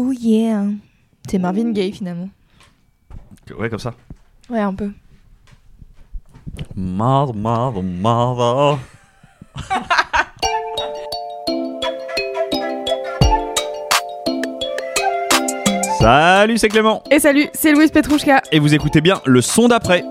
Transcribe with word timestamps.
Oh 0.00 0.12
yeah. 0.12 0.62
C'est 1.28 1.40
Marvin 1.40 1.72
Gaye 1.72 1.90
finalement. 1.90 2.28
Ouais, 3.58 3.68
comme 3.68 3.80
ça. 3.80 3.94
Ouais, 4.48 4.60
un 4.60 4.72
peu. 4.72 4.92
Mother, 6.76 7.34
mother, 7.34 7.82
mother. 7.82 8.78
Salut, 15.98 16.58
c'est 16.58 16.68
Clément. 16.68 17.02
Et 17.10 17.18
salut, 17.18 17.48
c'est 17.52 17.72
Louise 17.72 17.90
Petrouchka. 17.90 18.40
Et 18.52 18.60
vous 18.60 18.72
écoutez 18.72 19.00
bien 19.00 19.20
le 19.26 19.40
son 19.40 19.66
d'après. 19.66 20.04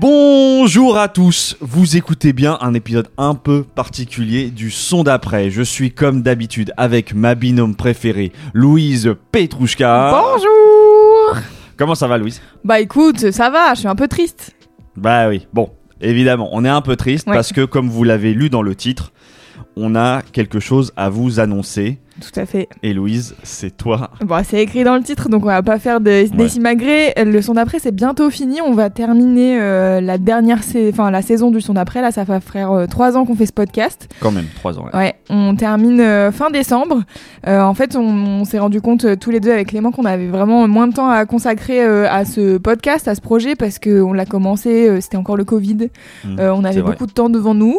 Bonjour 0.00 0.96
à 0.96 1.08
tous, 1.08 1.56
vous 1.60 1.96
écoutez 1.96 2.32
bien 2.32 2.56
un 2.60 2.72
épisode 2.72 3.08
un 3.18 3.34
peu 3.34 3.64
particulier 3.64 4.48
du 4.50 4.70
son 4.70 5.02
d'après. 5.02 5.50
Je 5.50 5.60
suis 5.62 5.90
comme 5.90 6.22
d'habitude 6.22 6.72
avec 6.76 7.14
ma 7.14 7.34
binôme 7.34 7.74
préférée, 7.74 8.30
Louise 8.54 9.12
Petrouchka. 9.32 10.12
Bonjour 10.12 11.42
Comment 11.76 11.96
ça 11.96 12.06
va 12.06 12.16
Louise? 12.16 12.40
Bah 12.64 12.78
écoute, 12.78 13.32
ça 13.32 13.50
va, 13.50 13.74
je 13.74 13.80
suis 13.80 13.88
un 13.88 13.96
peu 13.96 14.06
triste. 14.06 14.54
Bah 14.96 15.28
oui, 15.28 15.48
bon, 15.52 15.70
évidemment, 16.00 16.48
on 16.52 16.64
est 16.64 16.68
un 16.68 16.80
peu 16.82 16.94
triste 16.94 17.26
Ouais. 17.26 17.34
parce 17.34 17.52
que 17.52 17.64
comme 17.64 17.88
vous 17.88 18.04
l'avez 18.04 18.34
lu 18.34 18.50
dans 18.50 18.62
le 18.62 18.76
titre, 18.76 19.10
on 19.80 19.94
a 19.94 20.22
quelque 20.32 20.60
chose 20.60 20.92
à 20.96 21.08
vous 21.08 21.40
annoncer. 21.40 21.98
Tout 22.20 22.40
à 22.40 22.46
fait. 22.46 22.68
Et 22.82 22.92
Louise, 22.94 23.36
c'est 23.44 23.76
toi. 23.76 24.10
Bon, 24.24 24.42
c'est 24.44 24.60
écrit 24.60 24.82
dans 24.82 24.96
le 24.96 25.02
titre, 25.04 25.28
donc 25.28 25.44
on 25.44 25.46
va 25.46 25.62
pas 25.62 25.78
faire 25.78 26.00
de 26.00 26.24
décimagré. 26.36 27.12
Le 27.16 27.40
son 27.40 27.54
d'après, 27.54 27.78
c'est 27.78 27.94
bientôt 27.94 28.28
fini. 28.28 28.60
On 28.60 28.72
va 28.72 28.90
terminer 28.90 29.56
euh, 29.60 30.00
la 30.00 30.18
dernière, 30.18 30.58
enfin 30.90 31.12
la 31.12 31.22
saison 31.22 31.52
du 31.52 31.60
son 31.60 31.74
d'après. 31.74 32.02
Là, 32.02 32.10
ça 32.10 32.24
va 32.24 32.40
faire 32.40 32.72
euh, 32.72 32.86
trois 32.86 33.16
ans 33.16 33.24
qu'on 33.24 33.36
fait 33.36 33.46
ce 33.46 33.52
podcast. 33.52 34.08
Quand 34.18 34.32
même, 34.32 34.46
trois 34.56 34.80
ans. 34.80 34.86
ouais. 34.86 34.98
Ouais, 34.98 35.14
on 35.30 35.54
termine 35.54 36.00
euh, 36.00 36.32
fin 36.32 36.50
décembre. 36.50 37.04
En 37.46 37.74
fait, 37.74 37.94
on, 37.94 38.00
on 38.40 38.44
s'est 38.44 38.58
rendu 38.58 38.80
compte 38.80 39.06
tous 39.20 39.30
les 39.30 39.38
deux 39.38 39.52
avec 39.52 39.68
Clément 39.68 39.92
qu'on 39.92 40.04
avait 40.04 40.26
vraiment 40.26 40.66
moins 40.66 40.88
de 40.88 40.94
temps 40.94 41.08
à 41.08 41.24
consacrer 41.24 41.80
à 41.84 42.24
ce 42.24 42.58
podcast, 42.58 43.06
à 43.06 43.14
ce 43.14 43.20
projet, 43.20 43.54
parce 43.54 43.78
que 43.78 44.02
on 44.02 44.12
l'a 44.12 44.26
commencé, 44.26 45.00
c'était 45.00 45.16
encore 45.16 45.36
le 45.36 45.44
Covid. 45.44 45.88
Mm, 46.24 46.38
Euh, 46.40 46.52
on 46.52 46.64
avait 46.64 46.80
vrai. 46.80 46.90
beaucoup 46.92 47.06
de 47.06 47.12
temps 47.12 47.30
devant 47.30 47.54
nous. 47.54 47.78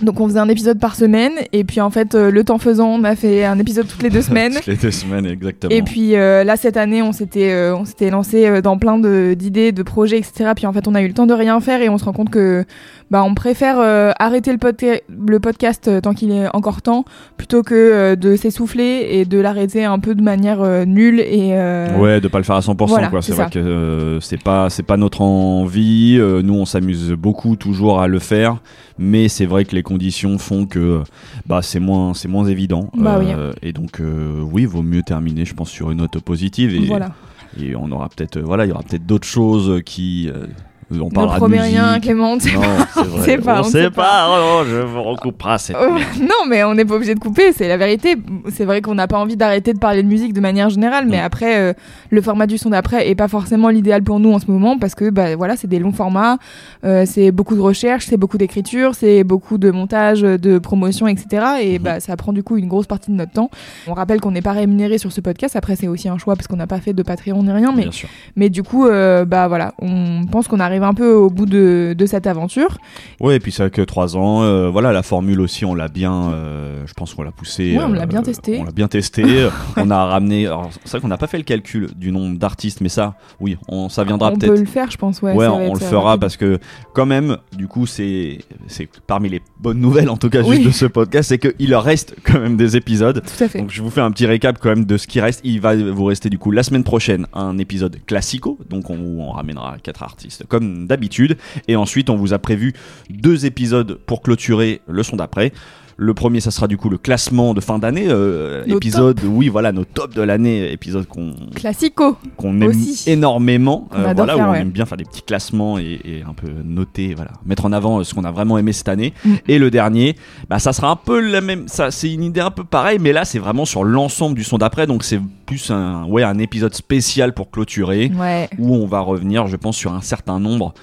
Donc 0.00 0.20
on 0.20 0.28
faisait 0.28 0.38
un 0.38 0.48
épisode 0.48 0.78
par 0.78 0.94
semaine 0.94 1.32
et 1.52 1.64
puis 1.64 1.80
en 1.80 1.90
fait 1.90 2.14
euh, 2.14 2.30
le 2.30 2.44
temps 2.44 2.58
faisant 2.58 2.88
on 2.88 3.02
a 3.02 3.16
fait 3.16 3.44
un 3.44 3.58
épisode 3.58 3.88
toutes 3.88 4.02
les 4.04 4.10
deux 4.10 4.22
semaines 4.28 4.54
Toutes 4.54 4.66
les 4.66 4.76
deux 4.76 4.92
semaines, 4.92 5.26
exactement. 5.26 5.74
et 5.74 5.82
puis 5.82 6.14
euh, 6.14 6.44
là 6.44 6.56
cette 6.56 6.76
année 6.76 7.02
on 7.02 7.10
s'était 7.12 7.50
euh, 7.52 7.74
on 7.76 7.84
s'était 7.84 8.10
lancé 8.10 8.46
euh, 8.46 8.60
dans 8.60 8.78
plein 8.78 8.96
d'idées 9.34 9.72
de 9.72 9.82
projets 9.82 10.18
etc 10.18 10.52
puis 10.54 10.66
en 10.66 10.72
fait 10.72 10.86
on 10.86 10.94
a 10.94 11.02
eu 11.02 11.08
le 11.08 11.14
temps 11.14 11.26
de 11.26 11.34
rien 11.34 11.58
faire 11.60 11.82
et 11.82 11.88
on 11.88 11.98
se 11.98 12.04
rend 12.04 12.12
compte 12.12 12.30
que 12.30 12.64
bah 13.10 13.24
on 13.24 13.34
préfère 13.34 13.80
euh, 13.80 14.12
arrêter 14.20 14.52
le, 14.52 14.58
podca- 14.58 15.00
le 15.08 15.40
podcast 15.40 15.90
tant 16.02 16.14
qu'il 16.14 16.30
est 16.30 16.46
encore 16.54 16.80
temps 16.80 17.04
plutôt 17.36 17.62
que 17.64 18.14
de 18.14 18.36
s'essouffler 18.36 19.06
et 19.10 19.24
de 19.24 19.38
l'arrêter 19.40 19.84
un 19.84 19.98
peu 19.98 20.14
de 20.14 20.22
manière 20.22 20.62
nulle 20.86 21.18
et 21.20 21.50
euh, 21.54 21.88
Ouais, 21.98 22.20
de 22.20 22.28
pas 22.28 22.38
le 22.38 22.44
faire 22.44 22.56
à 22.56 22.60
100%. 22.60 22.86
Voilà, 22.86 23.08
quoi. 23.08 23.22
C'est 23.22 23.32
vrai 23.32 23.48
que 23.50 24.18
c'est 24.20 24.40
pas 24.42 24.68
c'est 24.70 24.82
pas 24.82 24.96
notre 24.98 25.22
envie. 25.22 26.18
Nous, 26.20 26.54
on 26.54 26.66
s'amuse 26.66 27.12
beaucoup 27.12 27.56
toujours 27.56 28.00
à 28.00 28.08
le 28.08 28.18
faire, 28.18 28.58
mais 28.98 29.28
c'est 29.28 29.46
vrai 29.46 29.64
que 29.64 29.74
les 29.74 29.82
conditions 29.82 30.38
font 30.38 30.66
que 30.66 31.02
bah 31.46 31.62
c'est 31.62 31.80
moins 31.80 32.14
c'est 32.14 32.28
moins 32.28 32.46
évident. 32.46 32.90
Bah 32.94 33.18
oui. 33.18 33.26
Euh, 33.28 33.52
Et 33.62 33.72
donc 33.72 34.00
euh, 34.00 34.40
oui, 34.40 34.64
vaut 34.64 34.82
mieux 34.82 35.02
terminer, 35.02 35.44
je 35.44 35.54
pense, 35.54 35.70
sur 35.70 35.90
une 35.90 35.98
note 35.98 36.18
positive. 36.20 36.74
Et, 36.74 36.86
voilà 36.86 37.12
et 37.60 37.76
on 37.76 37.90
aura 37.90 38.08
peut-être 38.08 38.38
euh, 38.38 38.42
voilà, 38.42 38.66
il 38.66 38.68
y 38.68 38.72
aura 38.72 38.82
peut-être 38.82 39.06
d'autres 39.06 39.26
choses 39.26 39.82
qui 39.84 40.28
euh, 40.28 40.46
on 40.90 40.94
ne 40.94 41.10
parlera 41.10 41.36
promets 41.36 41.60
rien 41.60 42.00
Clément 42.00 42.32
on 42.32 42.40
sait 42.40 43.38
pas, 43.38 43.60
on, 43.60 43.64
sait 43.64 43.90
pas. 43.90 44.28
Oh, 44.30 44.62
je 44.66 44.76
vous 44.76 45.02
recoupera 45.02 45.58
cette 45.58 45.76
Oh, 45.78 45.94
non, 46.20 46.48
mais 46.48 46.64
on 46.64 46.74
n'est 46.74 46.84
pas 46.84 46.94
obligé 46.94 47.14
de 47.14 47.20
couper, 47.20 47.52
c'est 47.52 47.68
la 47.68 47.76
vérité. 47.76 48.16
C'est 48.50 48.64
vrai 48.64 48.80
qu'on 48.80 48.94
n'a 48.94 49.06
pas 49.06 49.18
envie 49.18 49.36
d'arrêter 49.36 49.72
de 49.74 49.78
parler 49.78 50.02
de 50.02 50.08
musique 50.08 50.32
de 50.32 50.40
manière 50.40 50.70
générale, 50.70 51.06
mais 51.08 51.18
Mm. 51.18 51.24
après, 51.24 51.58
euh, 51.58 51.72
le 52.10 52.22
format 52.22 52.46
du 52.46 52.56
son 52.58 52.70
d'après 52.70 53.08
est 53.08 53.14
pas 53.14 53.28
forcément 53.28 53.68
l'idéal 53.68 54.02
pour 54.02 54.18
nous 54.20 54.32
en 54.32 54.38
ce 54.38 54.50
moment 54.50 54.78
parce 54.78 54.94
que 54.94 55.10
bah, 55.10 55.36
voilà, 55.36 55.56
c'est 55.56 55.66
des 55.68 55.78
longs 55.78 55.92
formats, 55.92 56.38
euh, 56.84 57.04
c'est 57.06 57.30
beaucoup 57.32 57.54
de 57.54 57.60
recherche, 57.60 58.06
c'est 58.06 58.16
beaucoup 58.16 58.38
d'écriture, 58.38 58.94
c'est 58.94 59.24
beaucoup 59.24 59.58
de 59.58 59.70
montage, 59.70 60.22
de 60.22 60.58
promotion, 60.58 61.06
etc. 61.06 61.44
Et 61.60 61.78
Mhm. 61.78 61.84
bah, 61.84 62.00
ça 62.00 62.16
prend 62.16 62.32
du 62.32 62.42
coup 62.42 62.56
une 62.56 62.68
grosse 62.68 62.86
partie 62.86 63.10
de 63.10 63.16
notre 63.16 63.32
temps. 63.32 63.50
On 63.86 63.94
rappelle 63.94 64.20
qu'on 64.20 64.30
n'est 64.30 64.42
pas 64.42 64.52
rémunéré 64.52 64.98
sur 64.98 65.12
ce 65.12 65.20
podcast. 65.20 65.54
Après, 65.56 65.76
c'est 65.76 65.88
aussi 65.88 66.08
un 66.08 66.18
choix 66.18 66.34
parce 66.34 66.46
qu'on 66.46 66.56
n'a 66.56 66.66
pas 66.66 66.80
fait 66.80 66.92
de 66.94 67.02
Patreon 67.02 67.42
ni 67.42 67.52
rien, 67.52 67.72
mais 67.74 67.82
Bien 67.82 67.90
sûr. 67.92 68.08
mais 68.36 68.48
du 68.48 68.62
coup, 68.62 68.86
euh, 68.86 69.24
bah 69.24 69.48
voilà, 69.48 69.74
on 69.80 70.24
pense 70.30 70.48
qu'on 70.48 70.60
arrive 70.60 70.77
un 70.84 70.94
peu 70.94 71.12
au 71.12 71.30
bout 71.30 71.46
de, 71.46 71.94
de 71.96 72.06
cette 72.06 72.26
aventure. 72.26 72.78
Ouais, 73.20 73.36
et 73.36 73.40
puis 73.40 73.52
c'est 73.52 73.62
vrai 73.64 73.70
que 73.70 73.82
trois 73.82 74.16
ans, 74.16 74.42
euh, 74.42 74.68
voilà, 74.70 74.92
la 74.92 75.02
formule 75.02 75.40
aussi, 75.40 75.64
on 75.64 75.74
l'a 75.74 75.88
bien, 75.88 76.30
euh, 76.32 76.82
je 76.86 76.92
pense 76.94 77.14
qu'on 77.14 77.22
l'a 77.22 77.30
poussé. 77.32 77.76
Ouais, 77.76 77.84
on 77.84 77.92
l'a 77.92 78.06
bien 78.06 78.22
testé. 78.22 78.58
On 78.60 78.64
l'a 78.64 78.70
bien 78.72 78.88
testé. 78.88 79.48
on 79.76 79.90
a 79.90 80.04
ramené. 80.04 80.46
alors, 80.46 80.70
C'est 80.84 80.92
vrai 80.92 81.00
qu'on 81.00 81.08
n'a 81.08 81.16
pas 81.18 81.26
fait 81.26 81.38
le 81.38 81.44
calcul 81.44 81.88
du 81.96 82.12
nombre 82.12 82.38
d'artistes, 82.38 82.80
mais 82.80 82.88
ça, 82.88 83.14
oui, 83.40 83.56
on, 83.68 83.88
ça 83.88 84.04
viendra 84.04 84.28
on 84.30 84.32
peut 84.34 84.46
peut-être. 84.46 84.60
le 84.60 84.66
faire, 84.66 84.90
je 84.90 84.96
pense. 84.96 85.22
Ouais, 85.22 85.32
Ouais, 85.34 85.46
ça 85.46 85.52
on, 85.52 85.74
le 85.74 85.82
euh, 85.82 85.86
fera 85.88 86.02
rapide. 86.10 86.20
parce 86.20 86.36
que 86.36 86.58
quand 86.94 87.06
même, 87.06 87.36
du 87.56 87.66
coup, 87.68 87.86
c'est 87.86 88.38
c'est 88.66 88.88
parmi 89.06 89.28
les 89.28 89.40
bonnes 89.60 89.80
nouvelles 89.80 90.08
en 90.10 90.16
tout 90.16 90.30
cas 90.30 90.42
juste 90.42 90.50
Oui. 90.60 90.64
de 90.66 90.70
ce 90.70 90.86
podcast, 90.86 91.28
c'est 91.30 91.38
qu'il 91.38 91.74
reste 91.74 92.14
quand 92.24 92.40
même 92.40 92.56
des 92.56 92.76
épisodes. 92.76 93.22
Tout 93.22 93.44
à 93.44 93.48
fait. 93.48 93.58
Donc 93.60 93.70
je 93.70 93.82
vous 93.82 93.90
fais 93.90 94.00
un 94.00 94.10
petit 94.10 94.26
récap 94.26 94.58
quand 94.60 94.68
même 94.70 94.84
de 94.84 94.96
ce 94.96 95.06
qui 95.06 95.20
reste. 95.20 95.40
Il 95.44 95.60
va 95.60 95.74
vous 95.76 96.04
rester 96.04 96.30
du 96.30 96.38
coup 96.38 96.50
la 96.50 96.62
semaine 96.62 96.84
prochaine 96.84 97.26
un 97.32 97.58
épisode 97.58 97.96
classico, 98.06 98.58
donc 98.68 98.90
on, 98.90 98.98
où 98.98 99.22
on 99.22 99.30
ramènera 99.32 99.76
quatre 99.82 100.02
artistes 100.02 100.44
comme 100.48 100.67
d'habitude. 100.68 101.36
Et 101.66 101.76
ensuite 101.76 102.10
on 102.10 102.16
vous 102.16 102.32
a 102.32 102.38
prévu 102.38 102.74
deux 103.10 103.46
épisodes 103.46 103.98
pour 104.06 104.22
clôturer 104.22 104.80
le 104.86 105.02
son 105.02 105.16
d'après. 105.16 105.52
Le 106.00 106.14
premier, 106.14 106.38
ça 106.38 106.52
sera 106.52 106.68
du 106.68 106.76
coup 106.76 106.88
le 106.90 106.96
classement 106.96 107.54
de 107.54 107.60
fin 107.60 107.80
d'année, 107.80 108.04
euh, 108.06 108.64
épisode, 108.66 109.20
oui, 109.24 109.48
voilà, 109.48 109.72
nos 109.72 109.84
tops 109.84 110.14
de 110.14 110.22
l'année, 110.22 110.70
épisode 110.70 111.08
qu'on 111.08 111.34
Classico. 111.56 112.16
qu'on 112.36 112.60
aime 112.60 112.68
Aussi. 112.70 113.10
énormément, 113.10 113.88
On 113.90 113.96
euh, 113.98 114.12
voilà, 114.14 114.36
faire, 114.36 114.46
où 114.46 114.48
on 114.48 114.52
ouais. 114.52 114.60
aime 114.60 114.70
bien 114.70 114.86
faire 114.86 114.96
des 114.96 115.04
petits 115.04 115.22
classements 115.22 115.76
et, 115.76 115.98
et 116.04 116.22
un 116.22 116.34
peu 116.34 116.46
noter, 116.64 117.14
voilà, 117.14 117.32
mettre 117.44 117.64
en 117.64 117.72
avant 117.72 117.98
euh, 117.98 118.04
ce 118.04 118.14
qu'on 118.14 118.22
a 118.22 118.30
vraiment 118.30 118.58
aimé 118.58 118.72
cette 118.72 118.88
année. 118.88 119.12
Mm. 119.24 119.34
Et 119.48 119.58
le 119.58 119.72
dernier, 119.72 120.14
bah 120.48 120.60
ça 120.60 120.72
sera 120.72 120.88
un 120.88 120.94
peu 120.94 121.18
la 121.18 121.40
même, 121.40 121.66
ça 121.66 121.90
c'est 121.90 122.12
une 122.14 122.22
idée 122.22 122.40
un 122.40 122.52
peu 122.52 122.62
pareille, 122.62 122.98
mais 123.00 123.12
là 123.12 123.24
c'est 123.24 123.40
vraiment 123.40 123.64
sur 123.64 123.82
l'ensemble 123.82 124.36
du 124.36 124.44
son 124.44 124.56
d'après, 124.58 124.86
donc 124.86 125.02
c'est 125.02 125.18
plus 125.46 125.68
un, 125.72 126.04
ouais, 126.04 126.22
un 126.22 126.38
épisode 126.38 126.74
spécial 126.74 127.34
pour 127.34 127.50
clôturer, 127.50 128.12
Ouais. 128.16 128.48
où 128.56 128.72
on 128.76 128.86
va 128.86 129.00
revenir, 129.00 129.48
je 129.48 129.56
pense, 129.56 129.76
sur 129.76 129.92
un 129.92 130.00
certain 130.02 130.38
nombre. 130.38 130.74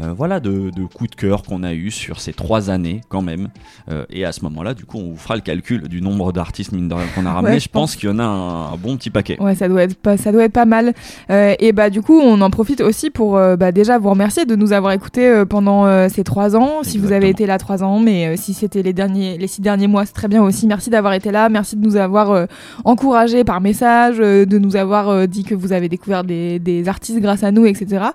Euh, 0.00 0.12
voilà 0.16 0.40
de, 0.40 0.70
de 0.70 0.84
coups 0.86 1.10
de 1.10 1.16
cœur 1.16 1.42
qu'on 1.42 1.62
a 1.62 1.74
eu 1.74 1.90
sur 1.90 2.20
ces 2.20 2.32
trois 2.32 2.70
années 2.70 3.00
quand 3.08 3.22
même 3.22 3.48
Euh, 3.90 4.04
et 4.10 4.24
à 4.24 4.32
ce 4.32 4.42
moment-là 4.44 4.74
du 4.74 4.84
coup 4.84 4.98
on 4.98 5.10
vous 5.10 5.16
fera 5.16 5.34
le 5.34 5.40
calcul 5.42 5.88
du 5.88 6.00
nombre 6.00 6.32
d'artistes 6.32 6.72
mine 6.72 6.88
de 6.88 6.94
rien 6.94 7.06
qu'on 7.14 7.26
a 7.26 7.32
ramené 7.38 7.54
Ouais, 7.54 7.60
je 7.60 7.68
pense 7.68 7.92
pense. 7.92 7.96
qu'il 7.96 8.08
y 8.08 8.12
en 8.12 8.18
a 8.18 8.22
un, 8.24 8.72
un 8.72 8.76
bon 8.76 8.96
petit 8.96 9.10
paquet 9.10 9.36
Ouais, 9.40 9.54
ça 9.54 9.68
doit 9.68 9.82
être 9.82 9.96
pas, 9.96 10.16
ça 10.16 10.30
doit 10.32 10.44
être 10.44 10.52
pas 10.52 10.64
mal. 10.64 10.94
Euh, 11.30 11.54
et 11.58 11.72
bah 11.72 11.90
du 11.90 12.00
coup, 12.00 12.18
on 12.20 12.40
en 12.40 12.50
profite 12.50 12.80
aussi 12.80 13.10
pour 13.10 13.32
bah, 13.32 13.72
déjà 13.72 13.98
vous 13.98 14.10
remercier 14.10 14.44
de 14.44 14.54
nous 14.56 14.72
avoir 14.72 14.92
écoutés 14.92 15.42
pendant 15.48 16.08
ces 16.08 16.22
trois 16.24 16.54
ans. 16.56 16.82
Si 16.82 16.96
vous 16.98 17.12
avez 17.12 17.28
été 17.28 17.44
là 17.46 17.58
trois 17.58 17.82
ans, 17.82 17.98
mais 17.98 18.36
si 18.36 18.54
c'était 18.54 18.82
les 18.82 18.92
derniers, 18.92 19.36
les 19.38 19.46
six 19.48 19.60
derniers 19.60 19.88
mois, 19.88 20.06
c'est 20.06 20.12
très 20.12 20.28
bien 20.28 20.42
aussi. 20.42 20.66
Merci 20.66 20.90
d'avoir 20.90 21.12
été 21.14 21.30
là. 21.32 21.48
Merci 21.48 21.76
de 21.76 21.82
nous 21.84 21.96
avoir 21.96 22.46
encouragés 22.84 23.44
par 23.44 23.60
message, 23.60 24.18
de 24.18 24.58
nous 24.58 24.76
avoir 24.76 25.26
dit 25.28 25.44
que 25.44 25.54
vous 25.54 25.72
avez 25.72 25.88
découvert 25.88 26.24
des, 26.24 26.58
des 26.58 26.88
artistes 26.88 27.20
grâce 27.20 27.42
à 27.42 27.50
nous, 27.50 27.66
etc. 27.66 28.06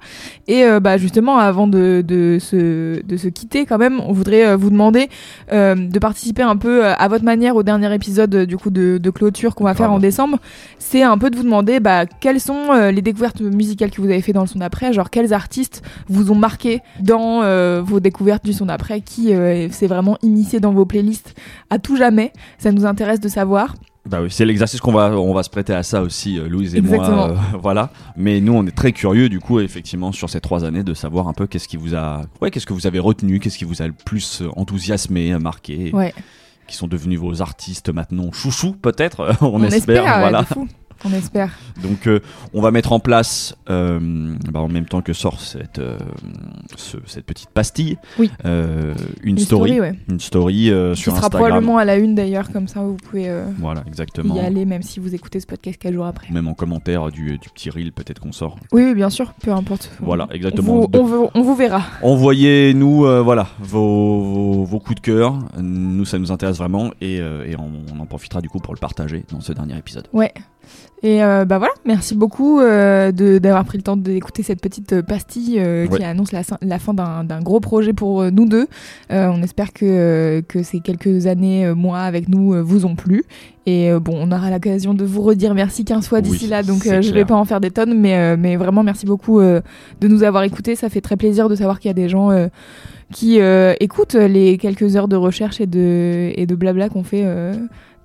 Et 0.47 0.63
bah 0.81 0.97
justement, 0.97 1.37
avant 1.37 1.66
de, 1.67 2.03
de 2.05 2.37
se 2.39 3.01
de 3.03 3.17
se 3.17 3.27
quitter, 3.27 3.65
quand 3.65 3.77
même, 3.77 3.99
on 3.99 4.13
voudrait 4.13 4.47
euh, 4.47 4.57
vous 4.57 4.69
demander 4.69 5.09
euh, 5.51 5.75
de 5.75 5.99
participer 5.99 6.41
un 6.41 6.57
peu 6.57 6.85
euh, 6.85 6.93
à 6.97 7.07
votre 7.07 7.23
manière 7.23 7.55
au 7.55 7.63
dernier 7.63 7.93
épisode 7.93 8.35
du 8.45 8.57
coup 8.57 8.69
de, 8.69 8.97
de 8.97 9.09
clôture 9.09 9.55
qu'on 9.55 9.63
va 9.63 9.73
faire 9.73 9.91
en 9.91 9.99
décembre. 9.99 10.39
C'est 10.79 11.03
un 11.03 11.17
peu 11.17 11.29
de 11.29 11.35
vous 11.35 11.43
demander 11.43 11.79
bah, 11.79 12.05
quelles 12.05 12.39
sont 12.39 12.73
les 12.91 13.01
découvertes 13.01 13.41
musicales 13.41 13.91
que 13.91 14.01
vous 14.01 14.09
avez 14.09 14.21
fait 14.21 14.33
dans 14.33 14.41
le 14.41 14.47
son 14.47 14.59
d'après, 14.59 14.93
genre 14.93 15.09
quels 15.09 15.33
artistes 15.33 15.83
vous 16.07 16.31
ont 16.31 16.35
marqué 16.35 16.81
dans 16.99 17.41
euh, 17.43 17.81
vos 17.83 17.99
découvertes 17.99 18.45
du 18.45 18.53
son 18.53 18.65
d'après, 18.65 19.01
qui 19.01 19.33
euh, 19.33 19.69
s'est 19.69 19.87
vraiment 19.87 20.17
immiscé 20.21 20.59
dans 20.59 20.71
vos 20.71 20.85
playlists 20.85 21.35
à 21.69 21.79
tout 21.79 21.95
jamais. 21.95 22.31
Ça 22.57 22.71
nous 22.71 22.85
intéresse 22.85 23.19
de 23.19 23.27
savoir. 23.27 23.75
Bah 24.09 24.19
oui, 24.21 24.29
c'est 24.31 24.45
l'exercice 24.45 24.79
qu'on 24.79 24.91
va, 24.93 25.11
on 25.11 25.33
va 25.33 25.43
se 25.43 25.49
prêter 25.49 25.73
à 25.73 25.83
ça 25.83 26.01
aussi, 26.01 26.39
euh, 26.39 26.47
Louise 26.47 26.75
et 26.75 26.79
Exactement. 26.79 27.15
moi. 27.15 27.29
euh, 27.31 27.57
voilà. 27.61 27.89
Mais 28.15 28.39
nous, 28.39 28.53
on 28.53 28.65
est 28.65 28.75
très 28.75 28.91
curieux, 28.93 29.29
du 29.29 29.39
coup, 29.39 29.59
effectivement, 29.59 30.11
sur 30.11 30.29
ces 30.29 30.39
trois 30.41 30.63
années, 30.63 30.83
de 30.83 30.93
savoir 30.93 31.27
un 31.27 31.33
peu 31.33 31.47
qu'est-ce 31.47 31.67
qui 31.67 31.77
vous 31.77 31.93
a, 31.95 32.21
ouais, 32.41 32.49
qu'est-ce 32.51 32.65
que 32.65 32.73
vous 32.73 32.87
avez 32.87 32.99
retenu, 32.99 33.39
qu'est-ce 33.39 33.57
qui 33.57 33.65
vous 33.65 33.81
a 33.81 33.87
le 33.87 33.93
plus 33.93 34.41
euh, 34.41 34.49
enthousiasmé, 34.55 35.37
marqué, 35.39 35.91
Ouais. 35.93 36.13
qui 36.67 36.75
sont 36.75 36.87
devenus 36.87 37.19
vos 37.19 37.41
artistes 37.41 37.89
maintenant 37.89 38.31
chouchous, 38.31 38.73
peut-être, 38.73 39.35
on, 39.41 39.61
On, 39.61 39.63
espère, 39.63 40.03
voilà. 40.19 40.45
On 41.05 41.13
espère. 41.13 41.51
Donc, 41.83 42.07
euh, 42.07 42.19
on 42.53 42.61
va 42.61 42.71
mettre 42.71 42.91
en 42.91 42.99
place, 42.99 43.55
euh, 43.69 43.99
bah, 44.51 44.59
en 44.61 44.67
même 44.67 44.85
temps 44.85 45.01
que 45.01 45.13
sort 45.13 45.39
cette, 45.39 45.79
euh, 45.79 45.97
ce- 46.75 46.97
cette 47.05 47.25
petite 47.25 47.49
pastille, 47.49 47.97
Oui. 48.19 48.31
une, 48.43 48.95
Une 49.23 49.37
story, 49.37 49.79
ouais. 49.79 49.93
une 50.09 50.19
story 50.19 50.65
sur 50.95 51.13
sera 51.13 51.17
Instagram. 51.17 51.29
probablement 51.49 51.77
à 51.77 51.85
la 51.85 51.95
une 51.97 52.15
d'ailleurs, 52.15 52.51
comme 52.51 52.67
ça 52.67 52.81
vous 52.81 52.95
pouvez 52.95 53.31
Voilà, 53.59 53.83
exactement. 53.87 54.35
y 54.35 54.39
aller, 54.39 54.65
même 54.65 54.81
si 54.81 54.99
vous 54.99 55.13
écoutez 55.13 55.39
ce 55.39 55.45
podcast 55.47 55.77
quelques 55.79 55.93
jours 55.95 56.05
après. 56.05 56.31
Même 56.33 56.47
en 56.47 56.53
commentaire 56.53 57.09
du, 57.11 57.37
du 57.37 57.49
petit 57.53 57.69
reel, 57.69 57.91
peut-être 57.91 58.19
qu'on 58.19 58.31
sort. 58.31 58.57
Oui, 58.71 58.83
oui, 58.83 58.93
bien 58.95 59.09
sûr, 59.09 59.33
peu 59.41 59.51
importe. 59.51 59.91
Voilà, 60.01 60.27
On 60.29 60.33
exactement. 60.33 60.75
vous, 60.81 60.87
on 60.93 61.03
vous- 61.03 61.29
on 61.33 61.41
vous 61.41 61.55
verra. 61.55 61.81
Envoyez-nous 62.01 63.23
voilà 63.23 63.47
vos, 63.59 64.21
vos, 64.23 64.63
vos 64.65 64.79
coups 64.79 64.95
de 64.95 65.01
cœur. 65.01 65.37
Nous, 65.61 66.05
ça 66.05 66.17
nous 66.19 66.31
intéresse 66.31 66.57
vraiment 66.57 66.91
et, 67.01 67.15
et 67.17 67.55
on, 67.57 67.71
on 67.95 67.99
en 67.99 68.05
profitera 68.05 68.41
du 68.41 68.49
coup 68.49 68.59
pour 68.59 68.73
le 68.73 68.79
partager 68.79 69.23
dans 69.31 69.39
ce 69.41 69.53
dernier 69.53 69.77
épisode. 69.77 70.07
Ouais. 70.13 70.33
Et 71.03 71.23
euh, 71.23 71.45
bah 71.45 71.59
voilà, 71.59 71.73
merci 71.85 72.15
beaucoup 72.15 72.59
euh, 72.59 73.11
d'avoir 73.11 73.63
pris 73.65 73.77
le 73.77 73.83
temps 73.83 73.97
d'écouter 73.97 74.41
cette 74.41 74.59
petite 74.61 74.93
euh, 74.93 75.01
pastille 75.03 75.59
euh, 75.59 75.85
Ouais. 75.87 75.97
qui 75.99 76.03
annonce 76.03 76.31
la, 76.31 76.41
fin- 76.41 76.57
la 76.63 76.79
fin 76.79 76.93
d'un 76.95 77.39
gros 77.41 77.59
projet 77.59 77.93
pour 77.93 78.23
nous 78.31 78.45
deux. 78.47 78.67
On 79.11 79.41
espère 79.43 79.73
que, 79.73 80.41
que 80.47 80.63
ces 80.63 80.79
quelques 80.79 81.27
années, 81.27 81.71
mois 81.75 81.99
avec 81.99 82.27
nous 82.29 82.63
vous 82.65 82.85
ont 82.85 82.95
plu. 82.95 83.23
Et 83.67 83.91
bon, 83.99 84.17
on 84.19 84.31
aura 84.31 84.49
l'occasion 84.49 84.93
de 84.95 85.05
vous 85.05 85.21
redire 85.21 85.53
merci 85.53 85.85
15 85.85 86.07
fois 86.07 86.21
d'ici 86.21 86.45
Oui, 86.45 86.49
là, 86.49 86.63
donc 86.63 86.83
je 86.85 86.89
vais 86.89 87.11
clair. 87.11 87.27
pas 87.27 87.35
en 87.35 87.45
faire 87.45 87.59
des 87.59 87.69
tonnes, 87.71 87.93
mais, 87.99 88.35
mais 88.37 88.55
vraiment 88.55 88.81
merci 88.81 89.05
beaucoup 89.05 89.39
de 89.39 89.61
nous 90.07 90.23
avoir 90.23 90.43
écoutés. 90.43 90.75
Ça 90.75 90.89
fait 90.89 91.01
très 91.01 91.15
plaisir 91.15 91.47
de 91.47 91.55
savoir 91.55 91.79
qu'il 91.79 91.89
y 91.89 91.91
a 91.91 91.93
des 91.93 92.09
gens 92.09 92.31
qui 93.13 93.39
écoutent 93.79 94.15
les 94.15 94.57
quelques 94.57 94.95
heures 94.95 95.07
de 95.07 95.15
recherche 95.15 95.61
et 95.61 95.67
de, 95.67 96.31
et 96.35 96.45
de 96.47 96.55
blabla 96.55 96.89
qu'on 96.89 97.03
fait 97.03 97.23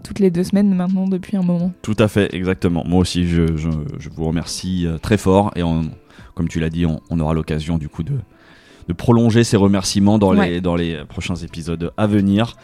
toutes 0.02 0.19
les 0.19 0.31
deux 0.31 0.44
semaines 0.44 0.75
maintenant 0.75 1.06
depuis 1.06 1.37
un 1.37 1.43
moment. 1.43 1.72
Tout 1.82 1.96
à 1.99 2.08
fait, 2.08 2.34
exactement. 2.34 2.84
Moi 2.87 3.00
aussi, 3.00 3.26
je, 3.26 3.56
je, 3.56 3.70
je 3.99 4.08
vous 4.10 4.25
remercie 4.26 4.87
euh, 4.87 4.99
très 4.99 5.16
fort 5.16 5.50
et 5.56 5.62
on- 5.62 5.90
comme 6.34 6.49
tu 6.49 6.60
l'as 6.60 6.70
dit, 6.70 6.87
on, 6.87 7.00
on 7.10 7.20
aura 7.20 7.34
l'occasion 7.34 7.76
du 7.78 7.88
coup 7.90 8.02
de, 8.02 8.14
de 8.88 8.93
prolonger 8.94 9.44
ces 9.44 9.56
remerciements 9.58 10.19
dans, 10.19 10.32
les, 10.32 10.60
dans 10.62 10.76
les 10.76 11.04
prochains 11.08 11.37
épisodes 11.37 11.93
à 11.96 12.06
venir. 12.06 12.56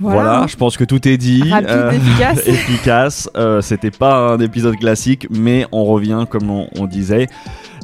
Voilà, 0.00 0.22
Voilà, 0.22 0.46
je 0.48 0.56
pense 0.56 0.76
que 0.76 0.82
tout 0.82 1.06
est 1.06 1.16
dit. 1.16 1.48
Rapide, 1.48 1.68
Euh, 1.70 1.90
efficace. 1.92 2.46
efficace. 2.48 3.30
Euh, 3.36 3.60
C'était 3.60 3.92
pas 3.92 4.32
un 4.32 4.40
épisode 4.40 4.76
classique, 4.76 5.28
mais 5.30 5.66
on 5.70 5.84
revient, 5.84 6.24
comme 6.28 6.50
on, 6.50 6.66
on 6.76 6.86
disait, 6.86 7.28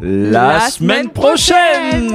la, 0.02 0.30
La 0.30 0.60
semaine 0.60 1.02
semaine 1.04 1.08
prochaine. 1.10 2.14